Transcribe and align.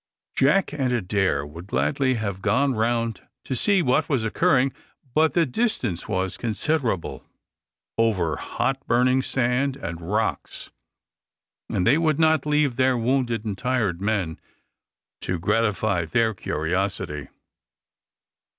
Jack 0.35 0.73
and 0.73 0.91
Adair 0.91 1.45
would 1.45 1.67
gladly 1.67 2.15
have 2.15 2.41
gone 2.41 2.73
round 2.73 3.21
to 3.45 3.55
see 3.55 3.83
what 3.83 4.09
was 4.09 4.23
occurring, 4.25 4.73
but 5.13 5.33
the 5.35 5.45
distance 5.45 6.07
was 6.07 6.37
considerable, 6.37 7.23
over 7.99 8.35
hot 8.35 8.79
burning 8.87 9.21
sand 9.21 9.75
and 9.75 10.01
rocks, 10.01 10.71
and 11.69 11.85
they 11.85 11.99
would 11.99 12.17
not 12.19 12.47
leave 12.47 12.77
their 12.77 12.97
wounded 12.97 13.45
and 13.45 13.59
tired 13.59 14.01
men 14.01 14.39
to 15.21 15.37
gratify 15.37 16.03
their 16.03 16.33
curiosity. 16.33 17.27